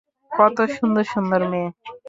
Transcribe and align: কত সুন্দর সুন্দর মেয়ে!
কত 0.31 0.57
সুন্দর 0.75 1.05
সুন্দর 1.13 1.41
মেয়ে! 1.51 1.69